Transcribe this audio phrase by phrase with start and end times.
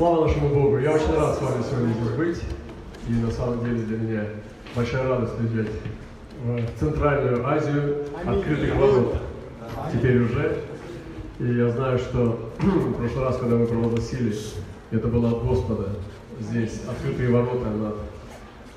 [0.00, 0.78] Слава нашему Богу!
[0.78, 2.38] Я очень рад с вами сегодня здесь быть.
[3.06, 4.24] И на самом деле для меня
[4.74, 5.68] большая радость приезжать
[6.42, 9.16] в Центральную Азию, открытых ворот.
[9.92, 10.62] Теперь уже.
[11.38, 14.34] И я знаю, что в прошлый раз, когда мы провозгласили,
[14.90, 15.90] это было от Господа.
[16.40, 17.96] Здесь открытые ворота над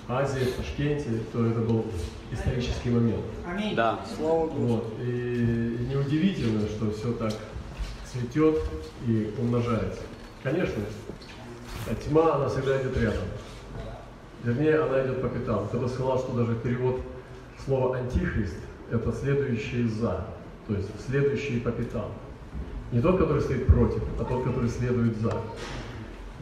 [0.10, 1.86] Азией, в Ташкенте, то это был
[2.34, 3.24] исторический момент.
[3.78, 4.02] Да.
[4.20, 4.94] Вот.
[5.02, 7.34] И неудивительно, что все так
[8.12, 8.60] цветет
[9.08, 10.02] и умножается.
[10.44, 10.84] Конечно,
[12.06, 13.24] тьма, она всегда идет рядом.
[14.44, 15.68] Вернее, она идет по пятам.
[15.68, 17.00] Кто-то сказал, что даже перевод
[17.66, 18.58] слова «антихрист»–
[18.92, 20.26] это следующий «за»,
[20.68, 22.12] то есть следующий по пятам.
[22.92, 25.34] Не тот, который стоит против, а тот, который следует за.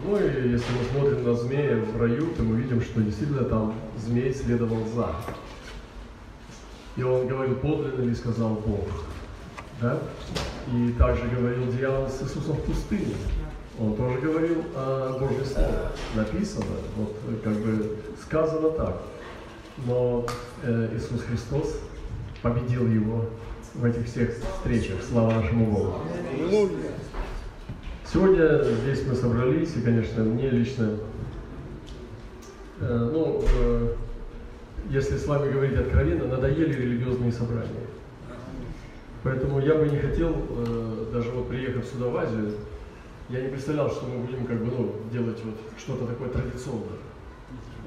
[0.03, 3.75] Ну и если мы смотрим на змея в раю, то мы видим, что действительно там
[3.99, 5.15] змей следовал за.
[6.95, 8.87] И он говорил, подлинно ли сказал Бог.
[9.79, 9.99] Да?
[10.73, 13.13] И также говорил дьявол с Иисусом в пустыне.
[13.79, 15.69] Он тоже говорил о Божьем Слове.
[16.15, 16.65] Написано,
[16.97, 19.01] вот как бы сказано так.
[19.85, 20.25] Но
[20.63, 21.79] э, Иисус Христос
[22.41, 23.25] победил его
[23.73, 24.97] в этих всех встречах.
[25.09, 25.95] Слава нашему Богу.
[28.11, 30.97] Сегодня здесь мы собрались, и, конечно, мне лично,
[32.81, 33.95] э, ну, э,
[34.89, 37.69] если с вами говорить откровенно, надоели религиозные собрания.
[39.23, 42.51] Поэтому я бы не хотел, э, даже вот приехав сюда в Азию,
[43.31, 46.99] я не представлял, что мы будем как бы, ну, делать вот что-то такое традиционное.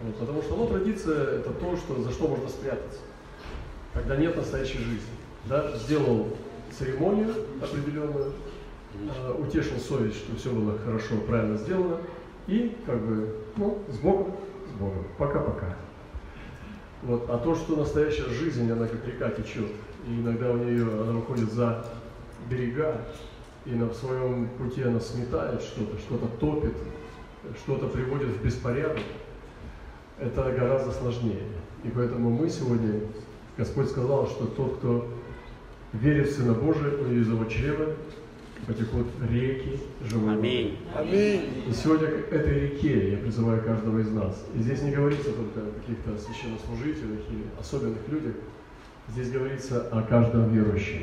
[0.03, 3.01] Вот, потому что, ну, традиция– это то, что, за что можно спрятаться,
[3.93, 5.15] когда нет настоящей жизни.
[5.45, 5.77] Да?
[5.77, 6.29] Сделал
[6.77, 8.33] церемонию определенную,
[8.95, 11.99] э, утешил совесть, что все было хорошо, правильно сделано,
[12.47, 14.35] и как бы, ну, с Богом,
[14.69, 15.77] с Богом, пока-пока.
[17.03, 17.29] Вот.
[17.29, 19.71] А то, что настоящая жизнь, она как река течет,
[20.09, 21.85] и иногда у нее она выходит за
[22.49, 23.03] берега,
[23.65, 26.75] и на своем пути она сметает что-то, что-то топит,
[27.63, 29.03] что-то приводит в беспорядок,
[30.19, 31.43] это гораздо сложнее.
[31.83, 33.01] И поэтому мы сегодня,
[33.57, 35.09] Господь сказал, что тот, кто
[35.93, 37.95] верит в Сына Божия, у из его чрева
[38.67, 40.35] потекут реки живой
[40.95, 41.65] Аминь.
[41.69, 44.47] И сегодня к этой реке я призываю каждого из нас.
[44.55, 48.35] И здесь не говорится только о каких-то священнослужителях или особенных людях.
[49.09, 51.03] Здесь говорится о каждом верующем.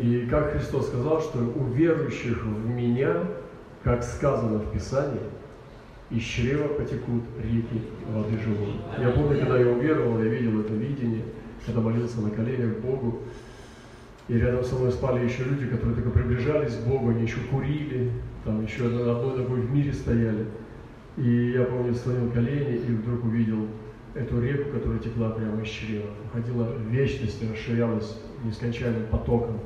[0.00, 3.22] И как Христос сказал, что у верующих в Меня,
[3.82, 5.20] как сказано в Писании,
[6.10, 8.74] из чрева потекут реки воды живой.
[8.98, 11.22] Я помню, когда я уверовал, я видел это видение,
[11.64, 13.20] когда молился на коленях Богу,
[14.28, 18.10] и рядом со мной спали еще люди, которые только приближались к Богу, они еще курили,
[18.44, 20.46] там еще на одной ногой в мире стояли.
[21.16, 23.68] И я помню, слонил колени и вдруг увидел
[24.14, 29.60] эту реку, которая текла прямо из чрева, уходила в вечность и расширялась нескончаемым потоком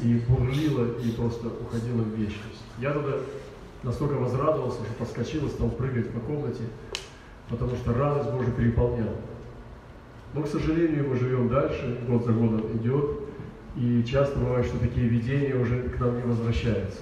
[0.00, 2.62] и бурлила, и просто уходила в вечность.
[2.78, 3.14] Я тогда
[3.82, 6.64] настолько возрадовался, что подскочил и стал прыгать по комнате,
[7.48, 9.16] потому что радость Божия переполняла.
[10.34, 13.20] Но, к сожалению, мы живем дальше, год за годом идет,
[13.76, 17.00] и часто бывает, что такие видения уже к нам не возвращаются.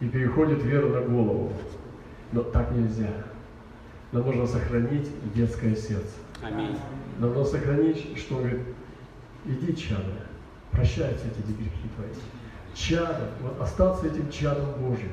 [0.00, 1.52] И переходит вера на голову.
[2.32, 3.29] Но так нельзя.
[4.12, 6.14] Нам нужно сохранить детское сердце.
[6.42, 6.76] Аминь.
[7.18, 8.66] Нам нужно сохранить, что он говорит,
[9.46, 10.26] иди, чадо,
[10.72, 12.10] прощайте эти грехи твои.
[12.74, 15.12] Чадо, вот остаться этим чадом Божьим,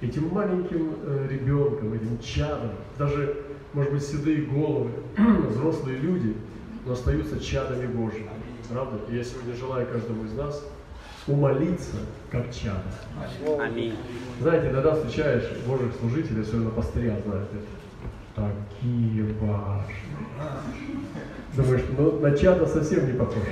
[0.00, 3.36] этим маленьким э, ребенком, этим чадом, даже,
[3.72, 4.90] может быть, седые головы,
[5.50, 6.36] взрослые люди,
[6.86, 8.30] но остаются чадами Божьими.
[8.68, 8.98] Правда?
[9.10, 10.64] И я сегодня желаю каждому из нас
[11.26, 11.96] умолиться,
[12.30, 12.82] как чадо.
[13.62, 13.94] Аминь.
[14.40, 17.84] Знаете, иногда встречаешь Божьих служителей, особенно пастыря знают это.
[18.34, 19.94] Такие важные.
[21.56, 23.42] Думаешь, ну на чадо совсем не похож.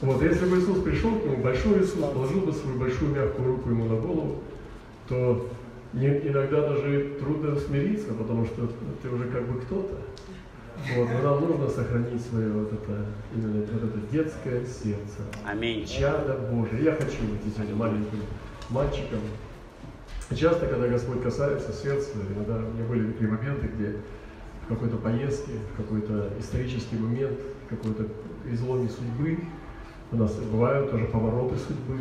[0.00, 3.70] Вот, если бы Иисус пришел к нему, большой Иисус, положил бы свою большую мягкую руку
[3.70, 4.42] ему на голову,
[5.08, 5.48] то
[5.94, 8.68] иногда даже трудно смириться, потому что
[9.02, 9.96] ты уже как бы кто-то.
[10.94, 15.22] Вот, но нам нужно сохранить свое вот это, именно вот это детское сердце.
[15.44, 15.86] Аминь.
[15.86, 16.84] Чадо Божие.
[16.84, 18.20] Я хочу быть сегодня маленьким
[18.68, 19.20] мальчиком.
[20.34, 23.96] Часто, когда Господь касается сердца, иногда у меня были такие моменты, где
[24.64, 27.38] в какой-то поездке, в какой-то исторический момент,
[27.70, 28.06] какой-то
[28.50, 29.38] изломе судьбы,
[30.10, 31.98] у нас бывают тоже повороты судьбы,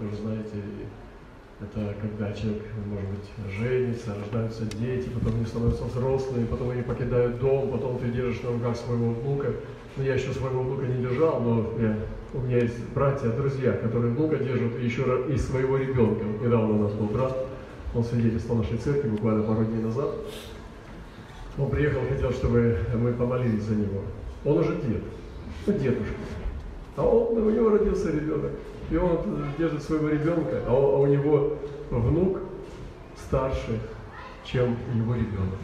[0.00, 0.54] вы же знаете,
[1.60, 7.38] это когда человек, может быть, женится, рождаются дети, потом они становятся взрослыми, потом они покидают
[7.40, 9.52] дом, потом ты держишь на руках своего внука.
[9.96, 11.96] Ну, я еще своего внука не держал, но я,
[12.34, 16.24] у меня есть братья, друзья, которые внука держат еще и своего ребенка.
[16.40, 17.36] Недавно у нас был брат,
[17.94, 20.10] он свидетельствовал нашей церкви буквально пару дней назад.
[21.58, 24.02] Он приехал, хотел, чтобы мы помолились за него.
[24.44, 25.02] Он уже дед,
[25.66, 26.14] ну, дедушка.
[26.96, 28.52] А он, у него родился ребенок.
[28.90, 29.18] И он
[29.58, 31.58] держит своего ребенка, а у, а у него
[31.90, 32.40] внук
[33.16, 33.78] старше,
[34.44, 35.58] чем его ребенок.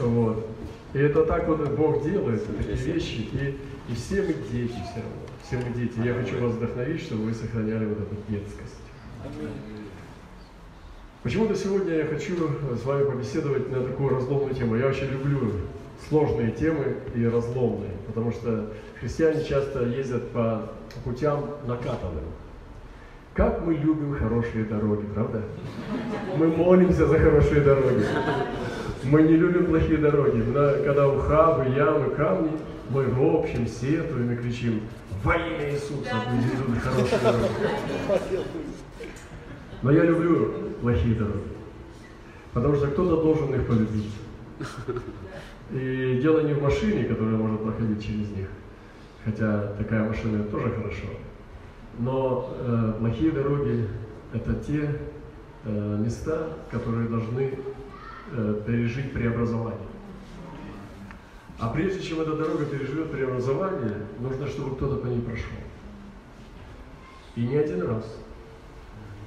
[0.00, 0.46] Вот.
[0.94, 3.28] И это так вот Бог делает, такие вещи.
[3.32, 3.58] И,
[3.88, 5.24] и все мы дети все равно.
[5.42, 5.98] Все мы дети.
[6.04, 8.80] Я хочу вас вдохновить, чтобы вы сохраняли вот эту детскость.
[11.24, 12.34] Почему-то сегодня я хочу
[12.76, 14.76] с вами побеседовать на такую разломную тему.
[14.76, 15.52] Я очень люблю
[16.06, 20.70] сложные темы и разломные, потому что христиане часто ездят по
[21.02, 22.24] путям накатанным.
[23.32, 25.40] Как мы любим хорошие дороги, правда?
[26.36, 28.04] Мы молимся за хорошие дороги.
[29.04, 30.44] Мы не любим плохие дороги.
[30.84, 32.52] Когда ухабы, ямы, камни,
[32.90, 34.82] мы ропщим, сетуем и кричим
[35.22, 38.44] «Во имя Иисуса пусть идут хорошие дороги».
[39.80, 41.48] Но я люблю плохие дороги,
[42.52, 44.12] потому что кто-то должен их полюбить.
[45.72, 48.48] И дело не в машине, которая может проходить через них,
[49.24, 51.06] хотя такая машина тоже хорошо.
[51.98, 53.88] Но э, плохие дороги–
[54.34, 55.00] это те
[55.64, 57.58] э, места, которые должны
[58.32, 59.88] э, пережить преобразование.
[61.58, 65.56] А прежде чем эта дорога переживет преобразование, нужно, чтобы кто-то по ней прошел.
[67.36, 68.04] И не один раз.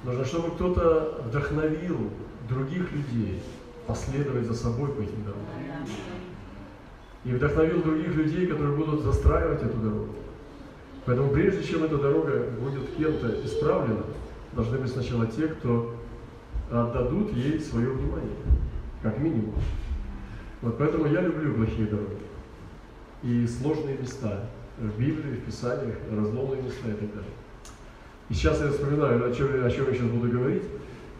[0.04, 2.10] Нужно, чтобы кто-то вдохновил
[2.48, 3.42] других людей
[3.86, 5.44] последовать за собой по этим дорогам.
[7.24, 10.14] И вдохновил других людей, которые будут застраивать эту дорогу.
[11.04, 14.02] Поэтому прежде чем эта дорога будет кем-то исправлена,
[14.52, 15.94] должны быть сначала те, кто
[16.70, 18.36] отдадут ей свое внимание,
[19.02, 19.54] как минимум.
[20.60, 22.18] Вот поэтому я люблю плохие дороги
[23.22, 24.46] и сложные места
[24.76, 27.32] в Библии, в Писаниях, разломные места и так далее.
[28.28, 30.64] И сейчас я вспоминаю, о чем, о чем я сейчас буду говорить.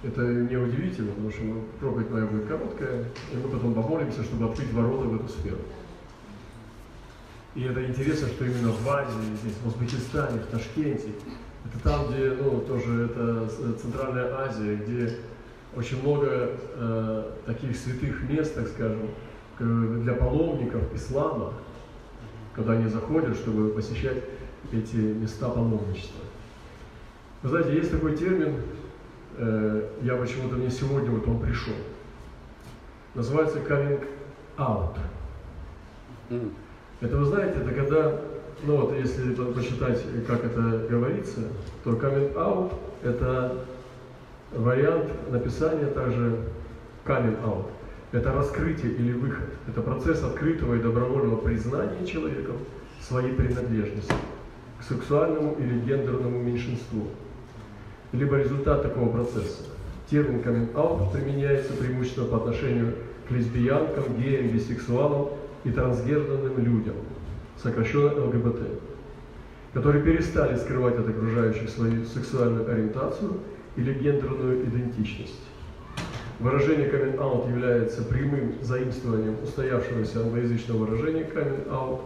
[0.02, 1.40] Это неудивительно, потому что
[1.80, 5.58] проповедь моя будет короткая, и мы потом помолимся, чтобы открыть ворота в эту сферу.
[7.56, 11.08] И это интересно, что именно в Азии, здесь, в Узбекистане, в Ташкенте,
[11.64, 13.48] это там, где, ну, тоже это
[13.80, 15.16] Центральная Азия, где
[15.74, 19.08] очень много э, таких святых мест, так скажем,
[19.58, 21.54] для паломников ислама,
[22.54, 24.22] когда они заходят, чтобы посещать
[24.72, 26.27] эти места паломничества.
[27.42, 28.56] Вы знаете, есть такой термин,
[29.36, 31.74] э, я почему-то мне сегодня вот он пришел.
[33.14, 34.04] Называется coming
[34.56, 34.96] out.
[36.30, 36.52] Mm.
[37.00, 38.20] Это вы знаете, это когда,
[38.64, 41.42] ну вот если почитать, как это говорится,
[41.84, 42.72] то coming out
[43.04, 43.64] это
[44.52, 46.40] вариант написания также
[47.04, 47.66] coming out.
[48.10, 49.48] Это раскрытие или выход.
[49.68, 52.56] Это процесс открытого и добровольного признания человеком
[53.00, 54.14] своей принадлежности
[54.80, 57.08] к сексуальному или гендерному меньшинству.
[58.12, 59.64] Либо результат такого процесса.
[60.10, 60.40] Термин
[60.74, 62.94] out применяется преимущественно по отношению
[63.28, 65.28] к лесбиянкам, геям, бисексуалам
[65.64, 66.94] и трансгендерным людям,
[67.62, 68.60] сокращенно ЛГБТ,
[69.74, 73.34] которые перестали скрывать от окружающих свою сексуальную ориентацию
[73.76, 75.40] или гендерную идентичность.
[76.40, 81.28] Выражение out является прямым заимствованием устоявшегося англоязычного выражения
[81.66, 82.00] out,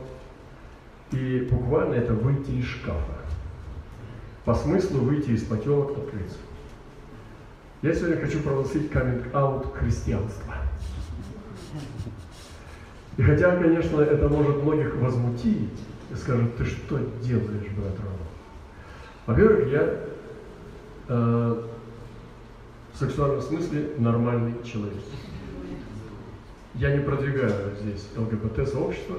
[1.12, 3.21] и буквально это выйти из шкафа.
[4.44, 6.38] По смыслу выйти из потемок открыться.
[7.82, 10.54] Я сегодня хочу провозгласить out христианства.
[13.16, 15.70] И хотя, конечно, это может многих возмутить,
[16.10, 18.22] и скажут, ты что делаешь, брат Рома?
[19.26, 20.00] Во-первых, я
[21.08, 21.62] э,
[22.92, 25.02] в сексуальном смысле нормальный человек.
[26.74, 29.18] Я не продвигаю здесь ЛГБТ-сообщество,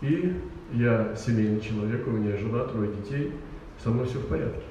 [0.00, 0.36] и
[0.74, 3.32] я семейный человек, у меня жена, трое детей,
[3.82, 4.62] со мной все в порядке.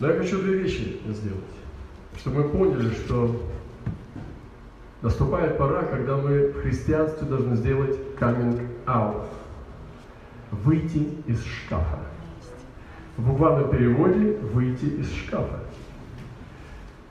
[0.00, 1.40] Но я хочу две вещи сделать,
[2.16, 3.40] чтобы мы поняли, что
[5.04, 9.26] Наступает пора, когда мы в христианстве должны сделать coming out.
[10.50, 11.98] Выйти из шкафа.
[13.18, 15.60] В буквальном переводе выйти из шкафа.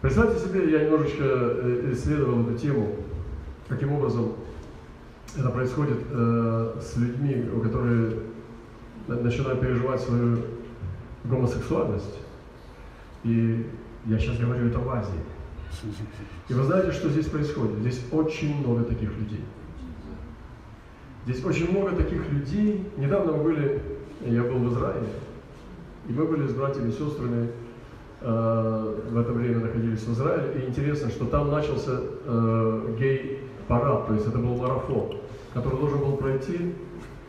[0.02, 2.96] Представьте себе, я немножечко э, исследовал эту тему,
[3.70, 4.38] каким образом
[5.38, 8.14] это происходит э, с людьми, которые
[9.08, 10.40] начинают переживать свою
[11.24, 12.20] гомосексуальность.
[13.24, 13.70] И
[14.06, 15.20] я сейчас говорю это в Азии.
[16.50, 17.80] И вы знаете, что здесь происходит?
[17.80, 19.44] Здесь очень много таких людей.
[21.26, 22.86] Здесь очень много таких людей.
[22.98, 23.82] Недавно мы были,
[24.26, 25.08] я был в Израиле,
[26.10, 27.50] и мы были с братьями и сестрами,
[28.20, 34.14] э, в это время находились в Израиле, и интересно, что там начался э, гей-парад, то
[34.16, 35.18] есть это был марафон,
[35.54, 36.74] который должен был пройти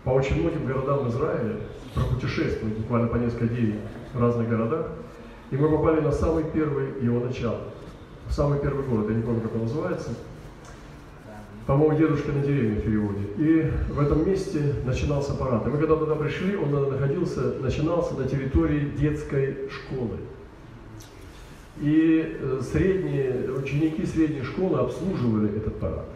[0.04, 1.56] по очень многим городам Израиля,
[1.94, 3.80] пропутешествовать буквально по несколько дней
[4.12, 4.88] в разных городах,
[5.50, 7.60] и мы попали на самый первый его начало
[8.30, 10.10] самый первый город, я не помню, как он называется.
[11.66, 13.20] По-моему, «Дедушка на деревне» в переводе.
[13.38, 15.66] И в этом месте начинался парад.
[15.66, 20.18] И мы когда туда пришли, он находился, начинался на территории детской школы.
[21.80, 26.06] И э, средние, ученики средней школы обслуживали этот парад.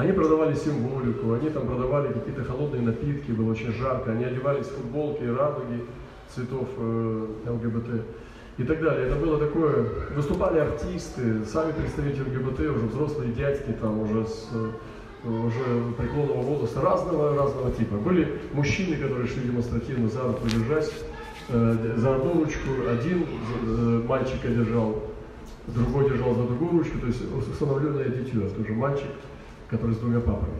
[0.00, 4.76] Они продавали символику, они там продавали какие-то холодные напитки, было очень жарко, они одевались в
[4.76, 5.84] футболки, радуги
[6.34, 8.06] цветов э, ЛГБТ
[8.56, 9.08] и так далее.
[9.08, 14.48] Это было такое, выступали артисты, сами представители ЛГБТ, уже взрослые дядьки, там уже с
[15.22, 17.96] уже преклонного возраста, разного, разного типа.
[17.96, 20.90] Были мужчины, которые шли демонстративно за руку держась,
[21.50, 23.26] э, за одну ручку один
[23.66, 25.02] э, мальчика держал,
[25.66, 27.20] другой держал за другую ручку, то есть
[27.52, 29.10] установленное дитё, тоже мальчик,
[29.70, 30.58] который с двумя папами.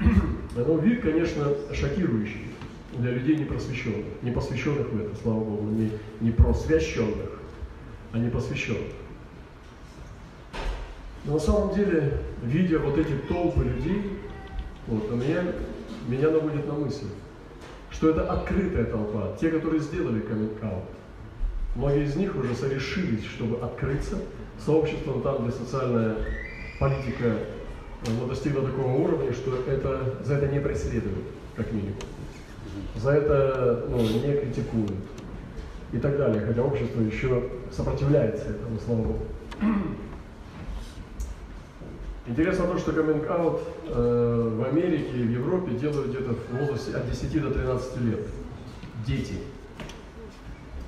[0.56, 2.48] Но вид, конечно, шокирующий
[2.92, 7.40] для людей непросвещенных, не посвященных в это, слава Богу, не, не просвященных,
[8.12, 8.92] а не посвященных.
[11.24, 14.18] Но на самом деле, видя вот эти толпы людей,
[14.88, 15.44] вот, у меня,
[16.08, 17.06] меня наводит на мысль,
[17.90, 20.52] что это открытая толпа, те, которые сделали коммент
[21.76, 24.18] Многие из них уже сорешились, чтобы открыться
[24.58, 26.16] сообществом там, где социальная
[26.78, 27.38] политика
[28.06, 31.24] ну, достигла такого уровня, что это, за это не преследуют,
[31.56, 31.94] как минимум.
[32.96, 34.92] За это ну, не критикуют
[35.92, 39.22] и так далее, хотя общество еще сопротивляется этому, слава Богу.
[42.26, 47.10] Интересно то, что out э, в Америке и в Европе делают где-то в возрасте от
[47.10, 48.20] 10 до 13 лет.
[49.04, 49.34] Дети.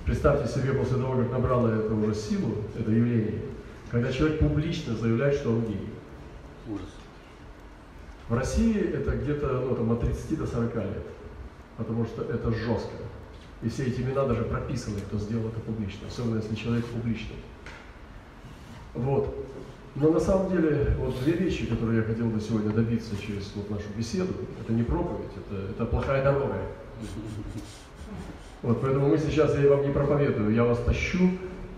[0.06, 3.40] Представьте себе после того, как набрало это уже силу, это явление,
[3.90, 5.88] когда человек публично заявляет, что он гей.
[6.68, 6.88] Ужас.
[8.28, 11.07] В России это где-то ну, там, от 30 до 40 лет,
[11.76, 12.97] потому что это жестко.
[13.62, 17.37] И все эти имена даже прописаны, кто сделал это публично, особенно если человек публичный.
[18.95, 19.35] Вот.
[19.95, 23.71] Но на самом деле, вот две вещи, которые я хотел бы сегодня добиться через вот
[23.71, 26.57] нашу беседу, это не проповедь, это, это плохая дорога.
[28.62, 31.31] Вот, поэтому мы сейчас, я вам не проповедую, я вас тащу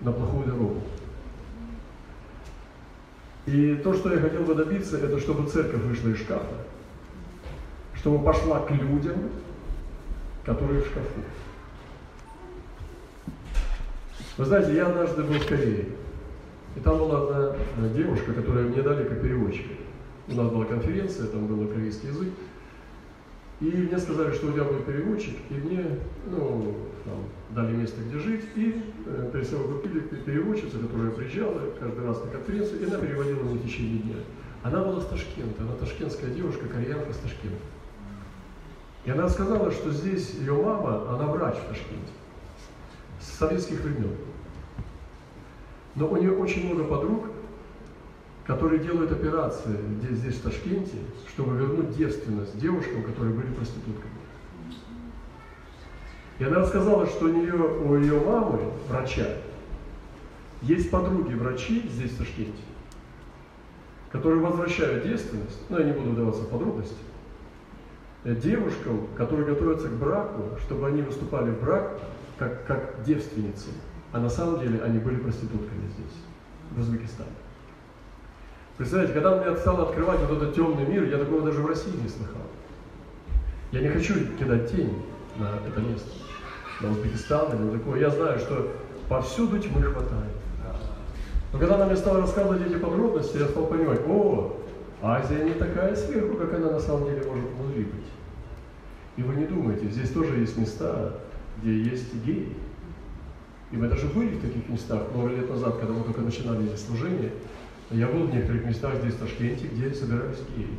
[0.02, 0.80] на плохую дорогу.
[3.46, 6.56] И то, что я хотел бы добиться, это чтобы церковь вышла из шкафа,
[7.94, 9.30] чтобы пошла к людям,
[10.44, 11.20] которые в шкафу.
[14.36, 15.86] Вы знаете, я однажды был в Корее.
[16.74, 19.70] И там была одна э, девушка, которую мне дали как переводчика.
[20.28, 22.28] У нас была конференция, там был корейский язык.
[23.60, 25.86] И мне сказали, что у тебя будет переводчик, и мне
[26.30, 26.76] ну,
[27.06, 32.30] там, дали место, где жить, и э, пересел купили переводчицу, которая приезжала каждый раз на
[32.30, 34.16] конференцию, и она переводила в течение дня.
[34.62, 37.62] Она была с Ташкента, она ташкентская девушка, кореянка с Ташкента.
[39.04, 42.12] И она сказала, что здесь ее мама, она врач в Ташкенте,
[43.20, 44.16] с советских времен.
[45.94, 47.26] Но у нее очень много подруг,
[48.44, 50.98] которые делают операции здесь, здесь в Ташкенте,
[51.28, 54.15] чтобы вернуть девственность девушкам, которые были проститутками.
[56.38, 59.26] И она рассказала, что у нее, у ее мамы, врача,
[60.62, 62.62] есть подруги врачи здесь в Ташкенте,
[64.10, 66.96] которые возвращают девственность, но я не буду вдаваться в подробности,
[68.24, 71.98] девушкам, которые готовятся к браку, чтобы они выступали в брак
[72.38, 73.68] как, как девственницы.
[74.12, 76.16] А на самом деле они были проститутками здесь,
[76.72, 77.30] в Узбекистане.
[78.76, 82.08] Представляете, когда мне стало открывать вот этот темный мир, я такого даже в России не
[82.08, 82.42] слыхал.
[83.72, 85.02] Я не хочу кидать тень
[85.38, 86.08] на это место,
[86.80, 88.00] на Узбекистан или на такое.
[88.00, 88.72] Я знаю, что
[89.08, 90.32] повсюду тьмы хватает.
[91.52, 94.56] Но когда она мне стала рассказывать эти подробности, я стал понимать, о,
[95.02, 98.06] Азия не такая сверху, как она на самом деле может внутри быть.
[99.16, 101.14] И вы не думайте, здесь тоже есть места,
[101.62, 102.54] где есть геи.
[103.72, 106.84] И мы даже были в таких местах много лет назад, когда мы только начинали здесь
[106.86, 107.32] служение.
[107.90, 110.76] Я был в некоторых местах здесь, в Ташкенте, где собирались геи.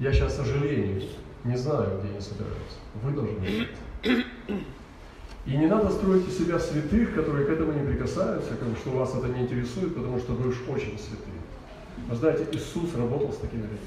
[0.00, 1.02] Я сейчас, сожалению,
[1.44, 2.78] не знаю, где они собираются.
[3.02, 4.26] Вы должны знать.
[5.46, 9.14] И не надо строить из себя святых, которые к этому не прикасаются, как что вас
[9.14, 11.40] это не интересует, потому что вы уж очень святые.
[12.08, 13.78] Вы знаете, Иисус работал с такими людьми.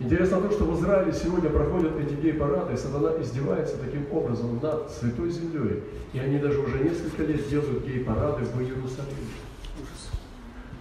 [0.00, 4.90] Интересно то, что в Израиле сегодня проходят эти гей-парады, и сатана издевается таким образом над
[4.90, 5.82] Святой Землей.
[6.12, 9.32] И они даже уже несколько лет делают гей-парады в Иерусалиме.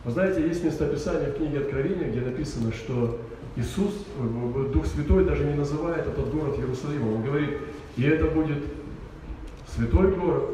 [0.04, 3.22] Вы знаете, есть местописание в книге Откровения, где написано, что
[3.56, 4.06] Иисус,
[4.74, 7.16] Дух Святой даже не называет этот город Иерусалимом.
[7.16, 7.58] Он говорит,
[7.96, 8.64] и это будет
[9.68, 10.50] святой город,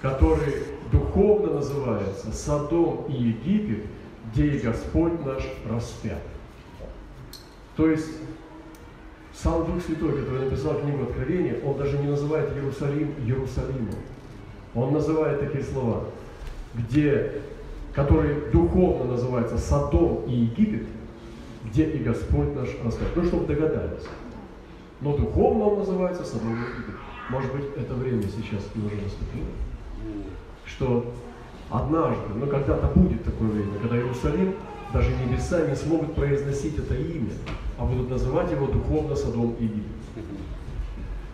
[0.00, 3.84] который духовно называется Содом и Египет,
[4.32, 6.22] где и Господь наш распят.
[7.76, 8.08] То есть
[9.34, 13.94] сам Дух Святой, который написал книгу Откровения, он даже не называет Иерусалим Иерусалимом.
[14.74, 16.04] Он называет такие слова,
[16.74, 17.42] где,
[17.94, 20.86] которые духовно называются Содом и Египет,
[21.70, 23.08] где и Господь наш распят.
[23.14, 24.04] Ну, чтобы догадались.
[25.00, 26.94] Но духовно он называется Египет.
[27.30, 29.46] Может быть, это время сейчас и уже наступило.
[30.64, 31.12] что
[31.70, 34.54] однажды, но когда-то будет такое время, когда Иерусалим,
[34.92, 37.30] даже небеса не смогут произносить это имя,
[37.78, 39.84] а будут называть его духовно Содом и Египет.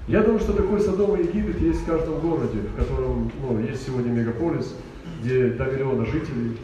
[0.08, 3.86] Я думаю, что такой Содом и Египет есть в каждом городе, в котором ну, есть
[3.86, 4.74] сегодня мегаполис,
[5.22, 6.58] где до миллиона жителей.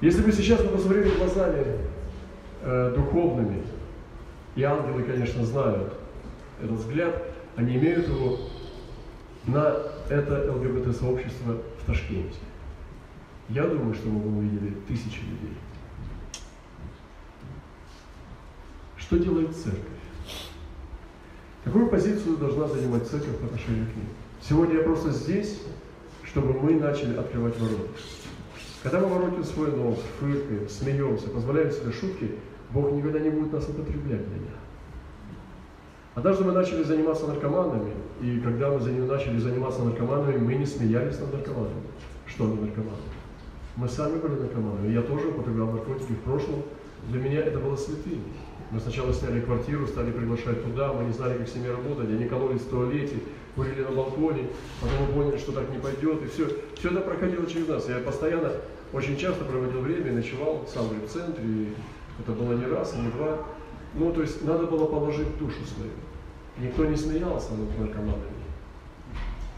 [0.00, 1.64] Если бы сейчас мы посмотрели глазами
[2.62, 3.62] э, духовными,
[4.54, 5.94] и ангелы, конечно, знают
[6.62, 7.22] этот взгляд,
[7.56, 8.38] они имеют его
[9.46, 9.76] на
[10.08, 12.38] это ЛГБТ-сообщество в Ташкенте.
[13.48, 15.56] Я думаю, что мы увидели тысячи людей.
[18.96, 19.80] Что делает церковь?
[21.64, 24.06] Какую позицию должна занимать церковь по отношению к ним?
[24.40, 25.60] Сегодня я просто здесь,
[26.24, 27.88] чтобы мы начали открывать ворота.
[28.82, 32.32] Когда мы воротим свой нос, фыркаем, смеемся, позволяем себе шутки,
[32.72, 34.52] Бог никогда не будет нас употреблять для них.
[36.14, 41.32] Однажды мы начали заниматься наркоманами, и когда мы начали заниматься наркоманами, мы не смеялись над
[41.32, 41.82] наркоманами.
[42.26, 43.02] Что они наркоманы?
[43.76, 44.92] Мы сами были наркоманами.
[44.92, 46.62] Я тоже употреблял наркотики в прошлом.
[47.08, 48.20] Для меня это было святыней.
[48.70, 52.24] Мы сначала сняли квартиру, стали приглашать туда, мы не знали, как с ними работать, они
[52.24, 53.16] кололись в туалете,
[53.54, 54.48] курили на балконе,
[54.80, 56.48] потом мы поняли, что так не пойдет, и все.
[56.78, 57.86] Все это проходило через нас.
[57.88, 58.50] Я постоянно,
[58.94, 61.44] очень часто проводил время ночевал сам в центре,
[62.18, 63.38] это было не раз, не два.
[63.94, 65.92] Ну, то есть надо было положить душу свою.
[66.58, 68.42] Никто не смеялся над наркоманами.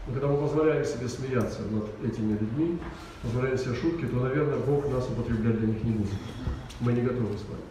[0.07, 2.77] Но когда мы позволяем себе смеяться над этими людьми,
[3.23, 6.13] позволяем себе шутки, то, наверное, Бог нас употреблять для них не будет.
[6.79, 7.63] Мы не готовы с вами.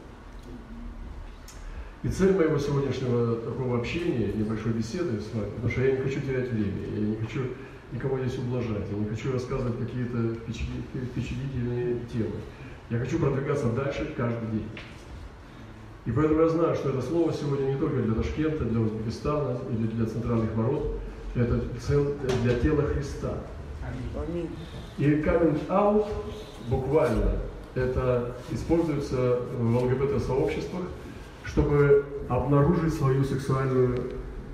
[2.03, 6.21] И цель моего сегодняшнего такого общения, небольшой беседы с вами, потому что я не хочу
[6.21, 7.47] терять время, я не хочу
[7.93, 12.37] никого здесь ублажать, я не хочу рассказывать какие-то впечатлительные темы.
[12.91, 14.69] Я хочу продвигаться дальше каждый день.
[16.07, 19.87] И поэтому я знаю, что это слово сегодня не только для Ташкента, для Узбекистана или
[19.87, 20.99] для центральных ворот,
[21.35, 21.61] это
[22.43, 23.35] для тела Христа.
[24.99, 26.07] И coming out
[26.69, 27.39] буквально
[27.75, 30.83] это используется в ЛГБТ-сообществах–
[31.45, 33.99] чтобы обнаружить свою сексуальную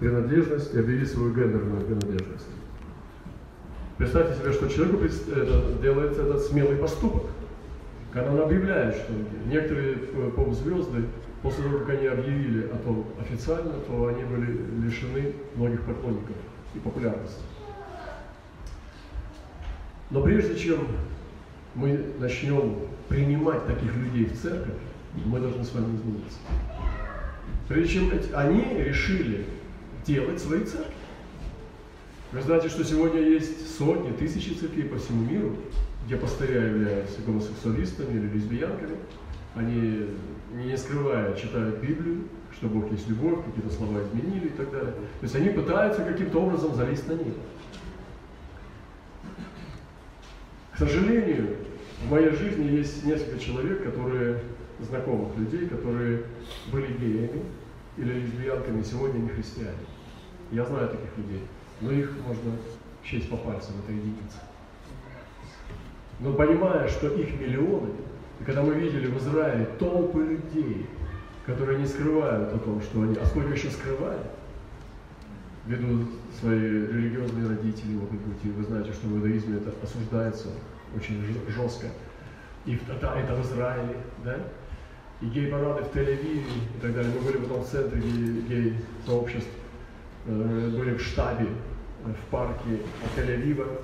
[0.01, 2.47] принадлежность и объявить свою гендерную принадлежность.
[3.97, 7.25] Представьте себе, что человеку это, делается этот смелый поступок.
[8.13, 9.13] Когда он объявляет, что
[9.47, 11.05] некоторые э, поп-звезды,
[11.43, 16.35] после того, как они объявили о том официально, то они были лишены многих поклонников
[16.75, 17.41] и популярности.
[20.11, 20.89] Но прежде чем
[21.77, 24.75] мы начнем принимать таких людей в церковь,
[25.25, 26.39] мы должны с вами измениться.
[27.69, 29.47] Прежде чем они решили
[30.05, 30.95] делать свои церкви.
[32.33, 35.57] Вы знаете, что сегодня есть сотни, тысячи церквей по всему миру,
[36.11, 38.97] где пастыря являются гомосексуалистами или лесбиянками.
[39.55, 40.09] Они,
[40.55, 44.93] не скрывая, читают Библию, что Бог есть любовь, какие-то слова изменили и так далее.
[44.93, 47.39] То есть они пытаются каким-то образом залезть на небо.
[50.73, 51.59] К сожалению,
[52.05, 54.41] в моей жизни есть несколько человек, которые,
[54.81, 56.25] знакомых людей, которые
[56.73, 57.45] были геями,
[57.99, 59.87] или лесбиянками сегодня не христиане.
[60.51, 61.43] Я знаю таких людей,
[61.81, 62.51] но их можно
[63.05, 64.39] счесть по пальцам, это единицы.
[66.21, 67.91] Но понимая, что их миллионы,
[68.41, 70.87] и когда мы видели в Израиле толпы людей,
[71.47, 74.27] которые не скрывают о том, что они, а сколько еще скрывают,
[75.67, 76.07] ввиду
[76.39, 80.49] свои религиозные родители, могут быть, и вы знаете, что в иудаизме это осуждается
[80.95, 81.87] очень жестко.
[82.67, 84.37] И да, это в Израиле, да?
[85.21, 86.45] и гей-парады в Тель-Авиве
[86.77, 87.13] и так далее.
[87.15, 89.51] Мы были потом в центре гей-сообществ,
[90.27, 91.47] э, были в штабе
[92.05, 92.81] э, в парке
[93.17, 93.81] Тель-Авива,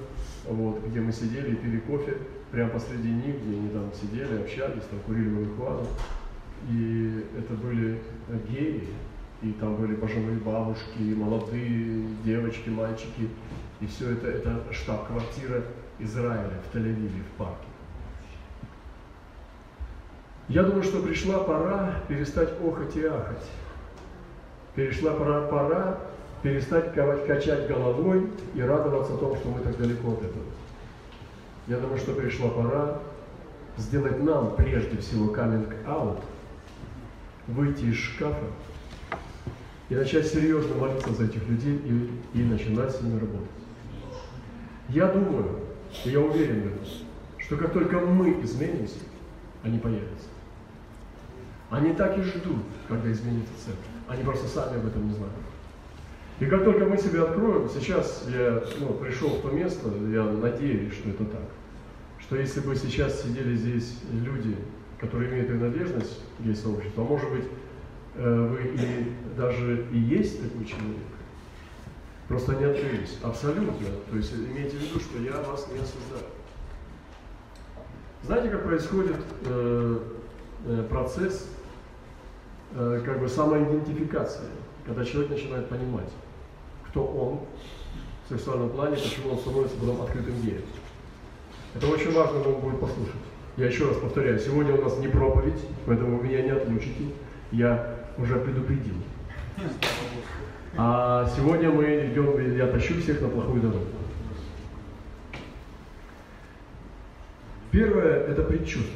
[0.48, 2.18] вот, где мы сидели и пили кофе
[2.50, 5.86] прямо посреди них, где они там сидели, общались, там курили марихуану.
[6.70, 8.00] И это были
[8.48, 8.88] геи,
[9.42, 13.28] и там были пожилые бабушки, молодые девочки, мальчики.
[13.80, 15.62] И все это, это штаб-квартира
[15.98, 17.66] Израиля в Тель-Авиве, в парке.
[20.48, 23.50] Я думаю, что пришла пора перестать охать и ахать.
[24.74, 25.98] Перешла пора, пора
[26.46, 30.44] перестать качать головой и радоваться тому, что мы так далеко от этого.
[31.66, 33.00] Я думаю, что пришла пора
[33.76, 35.32] сделать нам прежде всего
[35.86, 36.22] out,
[37.48, 38.46] выйти из шкафа
[39.88, 43.50] и начать серьезно молиться за этих людей и, и начинать с ними работать.
[44.88, 45.58] Я думаю,
[46.04, 46.70] и я уверен
[47.38, 49.00] что как только мы изменимся,
[49.64, 50.28] они появятся.
[51.70, 53.84] Они так и ждут, когда изменится церковь.
[54.06, 55.34] Они просто сами об этом не знают.
[56.38, 60.92] И как только мы себя откроем, сейчас я ну, пришел в то место, я надеюсь,
[60.92, 61.48] что это так,
[62.20, 64.56] что если бы сейчас сидели здесь люди,
[65.00, 67.44] которые имеют принадлежность к гей-сообществу, а может быть,
[68.16, 71.06] э, вы и даже и есть такой человек,
[72.28, 73.18] Просто не открылись.
[73.22, 73.72] Абсолютно.
[74.10, 76.24] То есть имейте в виду, что я вас не осуждаю.
[78.24, 79.98] Знаете, как происходит э,
[80.66, 81.48] э, процесс
[82.74, 84.48] э, как бы самоидентификации,
[84.84, 86.10] когда человек начинает понимать,
[86.96, 87.40] кто он
[88.24, 90.62] в сексуальном плане, почему он становится потом открытым геем.
[91.74, 93.14] Это очень важно вам будет послушать.
[93.58, 97.04] Я еще раз повторяю, сегодня у нас не проповедь, поэтому вы меня не отлучите.
[97.52, 98.94] Я уже предупредил.
[100.78, 103.84] А сегодня мы идем, я тащу всех на плохую дорогу.
[107.70, 108.94] Первое– это предчувствие.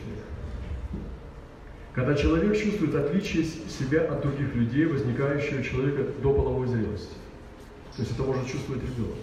[1.93, 7.20] Когда человек чувствует отличие себя от других людей, возникающее у человека до половой зрелости.
[8.01, 9.19] То есть это может чувствовать ребенок.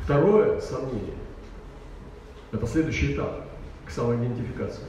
[0.00, 1.14] Второе– сомнение.
[2.50, 3.46] Это следующий этап
[3.86, 4.82] к самоидентификации.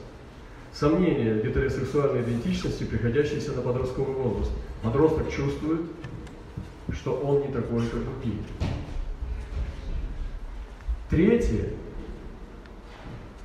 [0.72, 4.50] Сомнение гетеросексуальной идентичности, приходящееся на подростковый возраст.
[4.82, 5.82] Подросток чувствует,
[6.92, 8.42] что он не такой, как другие.
[11.08, 11.74] Третье.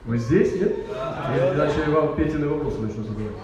[0.06, 0.76] Вы здесь, нет?
[0.90, 1.54] Да.
[1.54, 3.36] Иначе я вам Петины вопросы начну задавать.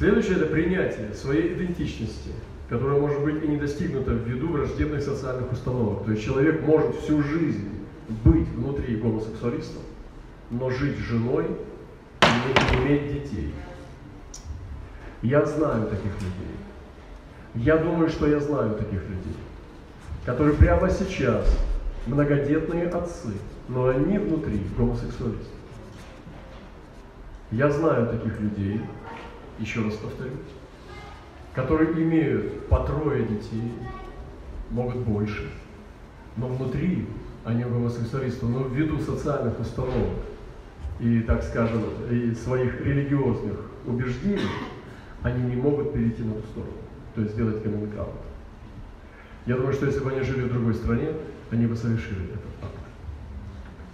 [0.00, 2.30] Следующее– это принятие своей идентичности,
[2.70, 6.06] которая может быть и не достигнута ввиду враждебных социальных установок.
[6.06, 7.68] То есть человек может всю жизнь
[8.24, 9.82] быть внутри гомосексуалистом,
[10.50, 11.48] но жить женой
[12.22, 13.52] и не иметь детей.
[15.20, 16.54] Я знаю таких людей.
[17.56, 19.36] Я думаю, что я знаю таких людей,
[20.24, 21.46] которые прямо сейчас
[22.06, 23.34] многодетные отцы,
[23.68, 25.44] но они внутри гомосексуалисты.
[27.50, 28.80] Я знаю таких людей,
[29.60, 30.32] еще раз повторю,
[31.54, 33.72] которые имеют по трое детей,
[34.70, 35.50] могут больше,
[36.36, 37.06] но внутри
[37.44, 40.18] они гомосексуалисты, но ввиду социальных установок
[40.98, 44.40] и, так скажем, и своих религиозных убеждений,
[45.22, 46.72] они не могут перейти на ту сторону,
[47.14, 47.90] то есть сделать каминг
[49.46, 51.12] Я думаю, что если бы они жили в другой стране,
[51.50, 52.72] они бы совершили этот акт.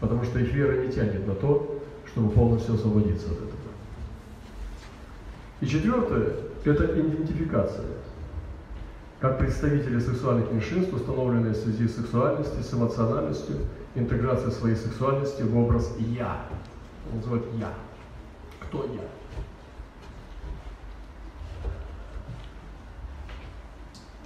[0.00, 3.65] Потому что их вера не тянет на то, чтобы полностью освободиться от этого.
[5.61, 7.87] И четвертое– это идентификация.
[9.21, 13.57] Как представители сексуальных меньшинств, установленные в связи с сексуальностью, с эмоциональностью,
[13.95, 16.42] интеграция своей сексуальности в образ «я».
[17.11, 17.73] Он называет «я».
[18.61, 19.09] Кто я?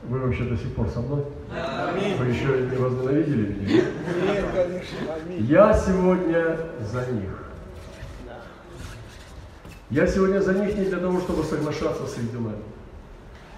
[0.02, 1.24] Вы вообще до сих пор со мной?
[1.52, 2.16] Аминь.
[2.16, 3.74] Вы еще не возненавидели меня?
[3.74, 5.14] Нет, конечно.
[5.14, 5.44] Аминь.
[5.44, 6.56] Я сегодня
[6.90, 7.39] за них.
[9.90, 12.62] Я сегодня за них не для того, чтобы соглашаться с их делами.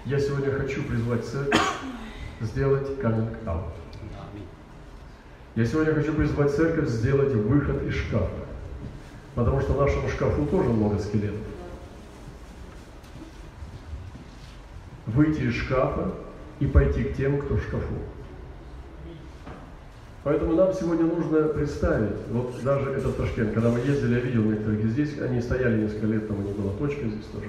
[0.05, 1.61] Я сегодня хочу призвать церковь
[2.41, 3.73] сделать каминг аут.
[5.55, 8.31] Я сегодня хочу призвать церковь сделать выход из шкафа.
[9.35, 11.39] Потому что в нашем шкафу тоже много скелетов.
[15.05, 16.13] Выйти из шкафа
[16.59, 17.93] и пойти к тем, кто в шкафу.
[20.23, 24.85] Поэтому нам сегодня нужно представить, вот даже этот Ташкент, когда мы ездили, я видел некоторых
[24.85, 27.47] здесь, они стояли несколько лет, там у них была точка здесь тоже.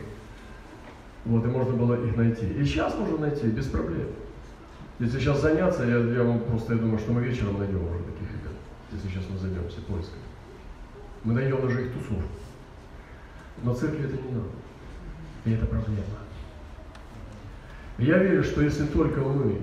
[1.24, 2.46] Вот, и можно было их найти.
[2.46, 4.08] И сейчас можно найти, без проблем.
[4.98, 8.28] Если сейчас заняться, я, я вам просто, я думаю, что мы вечером найдем уже таких
[8.30, 8.54] ребят,
[8.92, 10.18] если сейчас мы займемся поиском.
[11.22, 12.24] Мы найдем уже их тусовку.
[13.62, 14.48] Но церкви это не надо.
[15.44, 16.02] И это проблема.
[17.98, 19.60] Я верю, что если только мы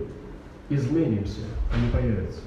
[0.70, 1.42] изменимся,
[1.74, 2.40] они появятся.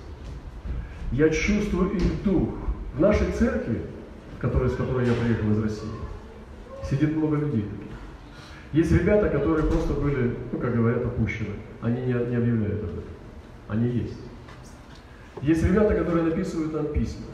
[1.15, 2.49] Я чувствую их дух.
[2.95, 3.83] В нашей церкви,
[4.41, 5.89] которой, с которой я приехал из России,
[6.91, 7.67] сидит много людей.
[8.73, 11.55] Есть ребята, которые просто были, ну, как говорят, опущены.
[11.81, 13.05] Они не, не объявляют об этом.
[13.69, 14.19] Они есть.
[15.41, 17.27] Есть ребята, которые написывают нам письма.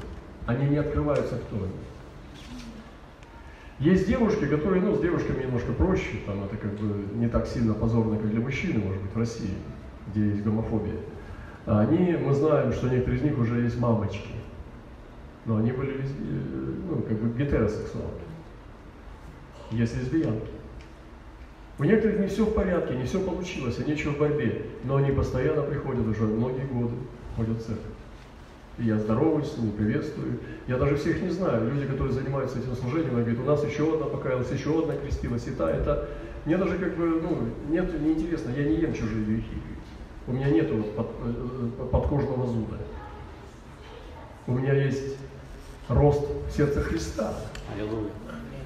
[0.44, 1.72] Они не открываются, кто они.
[3.78, 7.72] Есть девушки, которые, ну, с девушками немножко проще, там это как бы не так сильно
[7.72, 9.54] позорно, как для мужчины, может быть, в России,
[10.08, 10.96] где есть гомофобия.
[11.66, 14.30] А они, мы знаем, что некоторые из них уже есть мамочки,
[15.44, 16.02] но они были,
[16.88, 18.22] ну, как бы гетеросексуалки.
[19.70, 20.50] Есть лесбиянки.
[21.78, 25.12] У некоторых не все в порядке, не все получилось, они еще в борьбе, но они
[25.12, 26.94] постоянно приходят уже многие годы,
[27.36, 27.84] ходят в церковь.
[28.78, 30.38] И я здороваюсь с ними, приветствую.
[30.66, 31.70] Я даже всех не знаю.
[31.70, 35.46] Люди, которые занимаются этим служением, они говорят, у нас еще одна покаялась, еще одна крестилась,
[35.46, 36.08] и та, это.
[36.46, 39.56] Мне даже как бы, ну, нет, неинтересно, я не ем чужие грехи.
[40.30, 42.76] У меня нет вот под, э, подкожного зуда.
[44.46, 45.16] У меня есть
[45.88, 47.34] рост в сердце Христа.
[47.74, 48.10] Аллилуйя.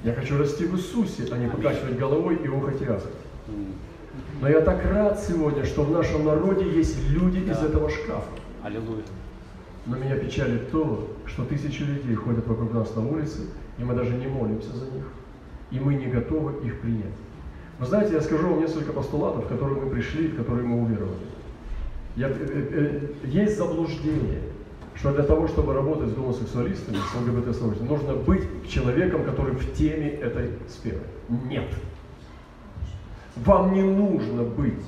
[0.04, 3.04] Я хочу расти в Иисусе, а не покачивать головой и ухать и ахать.
[4.42, 7.52] Но я так рад сегодня, что в нашем народе есть люди да.
[7.52, 8.28] из этого шкафа.
[8.62, 9.04] Аллилуйя.
[9.86, 13.38] Но меня печалит то, что тысячи людей ходят вокруг нас на улице,
[13.78, 15.04] и мы даже не молимся за них.
[15.70, 17.14] И мы не готовы их принять.
[17.78, 21.33] Вы знаете, я скажу вам несколько постулатов, в которые мы пришли, в которые мы уверовали.
[22.16, 24.42] Я, э, э, есть заблуждение,
[24.94, 30.10] что для того, чтобы работать с гомосексуалистами, с ЛГБТ-сообществом, нужно быть человеком, который в теме
[30.10, 31.00] этой сферы.
[31.28, 31.68] Нет.
[33.36, 34.84] Вам не нужно быть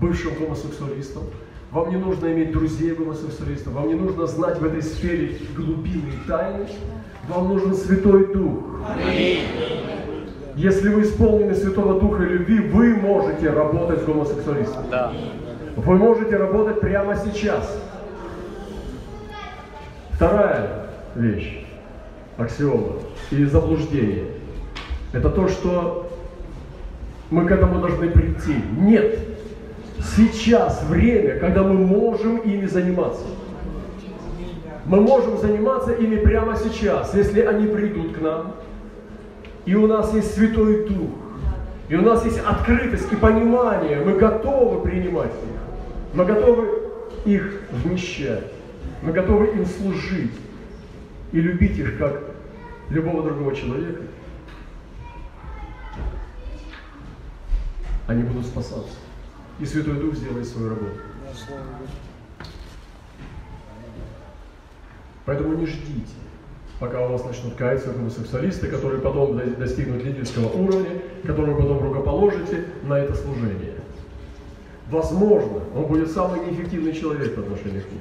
[0.00, 1.22] бывшим гомосексуалистом,
[1.70, 6.28] вам не нужно иметь друзей гомосексуалистов, вам не нужно знать в этой сфере глубины и
[6.28, 6.66] тайны,
[7.28, 8.64] вам нужен Святой Дух.
[10.56, 14.90] Если вы исполнены Святого Духа и любви, вы можете работать с гомосексуалистами.
[14.90, 15.12] Да.
[15.76, 17.80] Вы можете работать прямо сейчас.
[20.12, 21.66] Вторая вещь,
[22.36, 22.92] аксиома
[23.32, 24.26] или заблуждение,
[25.12, 26.08] это то, что
[27.30, 28.54] мы к этому должны прийти.
[28.78, 29.18] Нет,
[30.16, 33.24] сейчас время, когда мы можем ими заниматься.
[34.86, 38.54] Мы можем заниматься ими прямо сейчас, если они придут к нам.
[39.64, 41.23] И у нас есть Святой Дух.
[41.88, 44.00] И у нас есть открытость и понимание.
[44.04, 45.60] Мы готовы принимать их.
[46.14, 46.68] Мы готовы
[47.24, 48.52] их вмещать.
[49.02, 50.32] Мы готовы им служить.
[51.32, 52.22] И любить их, как
[52.90, 54.02] любого другого человека.
[58.06, 58.94] Они будут спасаться
[59.60, 60.98] и Святой Дух сделает свою работу.
[65.24, 66.12] Поэтому не ждите,
[66.80, 72.98] пока у вас начнут каяться гомосексуалисты, которые потом достигнут лидерского уровня, которые потом рукоположите на
[72.98, 73.74] это служение.
[74.90, 78.00] Возможно, он будет самый неэффективный человек по отношению к ним.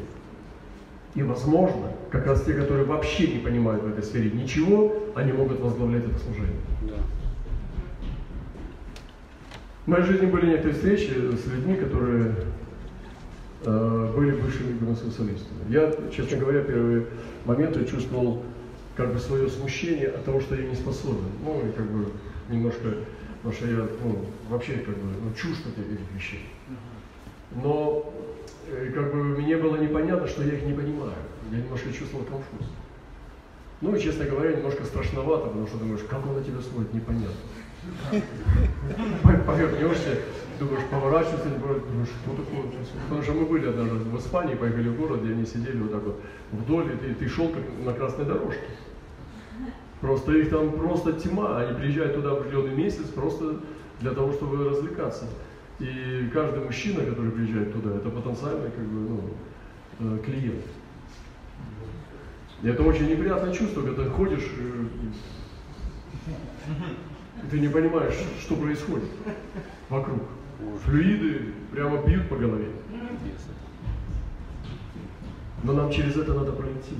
[1.16, 5.60] И возможно, как раз те, которые вообще не понимают в этой сфере ничего, они могут
[5.60, 6.60] возглавлять это служение.
[6.82, 6.96] Да.
[9.86, 12.36] В моей жизни были некоторые встречи с людьми, которые
[13.66, 15.60] э, были бывшими гомосексуалистами.
[15.70, 17.06] Я, честно говоря, первые
[17.46, 18.42] моменты чувствовал
[18.96, 21.26] как бы свое смущение от того, что я не способен.
[21.44, 22.12] Ну, и как бы
[22.50, 22.96] немножко,
[23.38, 26.48] потому что я ну, вообще как бы ну, чушь этих вещей.
[27.52, 28.14] Но
[28.68, 31.14] э, как бы мне было непонятно, что я их не понимаю.
[31.52, 32.68] Я немножко чувствовал конфуз.
[33.82, 37.36] Ну и, честно говоря, немножко страшновато, потому что думаешь, как он на тебя смотрит, непонятно.
[39.46, 40.20] Повернешься,
[40.60, 42.64] думаешь, поворачиваться, думаешь, что такое?
[43.04, 46.04] Потому что мы были однажды в Испании, поехали в город, где они сидели вот так
[46.04, 48.66] вот вдоль, и ты, ты шел как на красной дорожке.
[50.02, 53.62] Просто их там просто тьма, они приезжают туда в определенный месяц просто
[54.02, 55.26] для того, чтобы развлекаться.
[55.80, 59.22] И каждый мужчина, который приезжает туда, это потенциальный как бы, ну,
[60.00, 60.66] э, клиент.
[62.62, 64.86] И это очень неприятное чувство, когда ходишь, э,
[67.50, 69.10] ты не понимаешь, что происходит
[69.90, 70.22] вокруг.
[70.86, 72.70] Флюиды прямо бьют по голове.
[75.64, 76.96] Но нам через это надо пройти.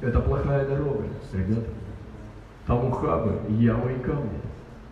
[0.00, 1.68] Это плохая дорога, ребята.
[2.66, 4.40] Там ухабы, ямы и камни.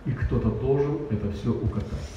[0.06, 2.10] И кто-то должен это все укатать.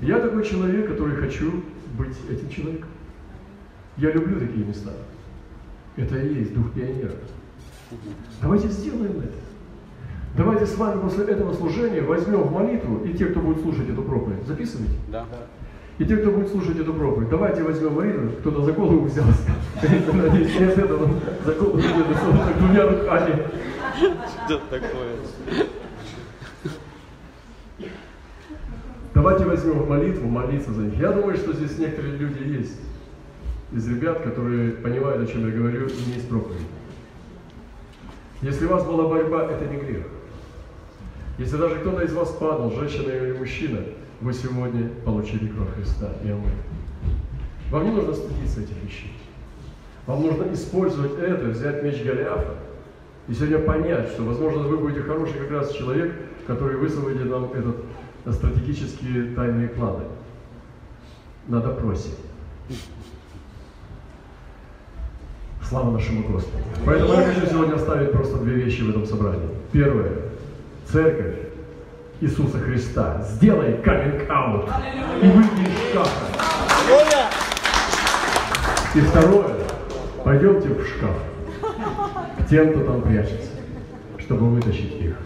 [0.00, 1.62] Я такой человек, который хочу
[1.96, 2.88] быть этим человеком.
[3.96, 4.92] Я люблю такие места.
[5.96, 7.12] Это и есть дух пионера.
[8.40, 9.49] Давайте сделаем это.
[10.36, 14.02] Давайте с вами после этого служения возьмем в молитву, и те, кто будет слушать эту
[14.02, 14.94] проповедь, записывайте?
[15.08, 15.26] Да.
[15.98, 19.50] И те, кто будет слушать эту проповедь, давайте возьмем молитву, кто-то за голову взялся.
[19.82, 21.10] Надеюсь, не с этого,
[21.44, 23.46] за голову взялся двумя руками.
[24.46, 25.16] Что такое?
[29.12, 30.98] Давайте возьмем молитву, молиться за них.
[30.98, 32.80] Я думаю, что здесь некоторые люди есть
[33.72, 36.62] из ребят, которые понимают, о чем я говорю, и не есть проповедь.
[38.42, 40.06] Если у вас была борьба, это не грех.
[41.40, 43.78] Если даже кто-то из вас падал, женщина или мужчина,
[44.20, 46.50] вы сегодня получили кровь Христа и омыты.
[47.70, 49.14] Вам не нужно стыдиться этих вещей.
[50.06, 52.56] Вам нужно использовать это, взять меч Голиафа
[53.26, 56.12] и сегодня понять, что, возможно, вы будете хороший как раз человек,
[56.46, 57.76] который высвободит нам этот
[58.34, 60.04] стратегические тайные планы
[61.48, 62.10] на допросе.
[65.62, 66.62] Слава нашему Господу.
[66.84, 69.48] Поэтому я хочу сегодня оставить просто две вещи в этом собрании.
[69.72, 70.29] Первое
[70.92, 71.36] церковь
[72.20, 73.22] Иисуса Христа.
[73.30, 74.68] Сделай каминг-аут
[75.22, 76.26] и выйди из шкафа.
[78.94, 79.56] И второе,
[80.24, 81.16] пойдемте в шкаф
[82.38, 83.50] к тем, кто там прячется,
[84.18, 85.16] чтобы вытащить их.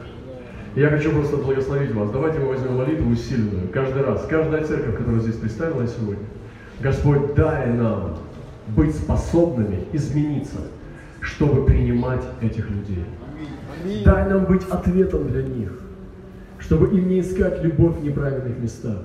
[0.77, 2.11] я хочу просто благословить вас.
[2.11, 4.27] Давайте мы возьмем молитву усиленную каждый раз.
[4.29, 6.27] Каждая церковь, которая здесь представила сегодня.
[6.81, 8.19] Господь, дай нам
[8.69, 10.59] быть способными измениться,
[11.21, 13.05] чтобы принимать этих людей.
[14.05, 15.73] Дай нам быть ответом для них,
[16.59, 19.03] чтобы им не искать любовь в неправильных местах,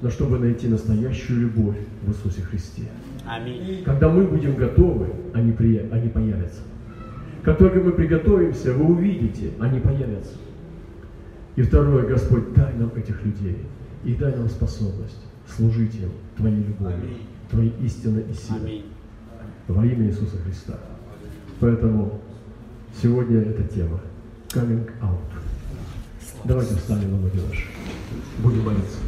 [0.00, 2.82] но чтобы найти настоящую любовь в Иисусе Христе.
[3.26, 3.82] Аминь.
[3.84, 5.78] Когда мы будем готовы, они, при...
[5.90, 6.60] они появятся.
[7.42, 10.34] Как только мы приготовимся, вы увидите, они появятся.
[11.56, 13.58] И второе, Господь, дай нам этих людей
[14.04, 17.26] и дай нам способность служить им Твоей любовью, Аминь.
[17.50, 18.60] Твоей истиной и силой.
[18.60, 18.84] Аминь.
[19.68, 20.74] Во имя Иисуса Христа.
[21.60, 22.20] Поэтому
[23.02, 24.00] Сегодня эта тема.
[24.48, 25.18] Coming out.
[26.44, 27.64] Давайте встанем на ноги наши.
[28.38, 28.98] Будем молиться.